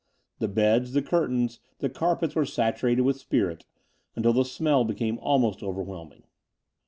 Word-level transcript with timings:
The 0.39 0.47
beds, 0.47 0.93
the 0.93 1.03
curtains, 1.03 1.59
the 1.77 1.87
carpets 1.87 2.33
were 2.33 2.43
saturated 2.43 3.01
with 3.03 3.19
spirit 3.19 3.67
imtil 4.17 4.33
the 4.33 4.45
smell 4.45 4.83
became 4.83 5.19
almost 5.19 5.61
overwhelming. 5.61 6.23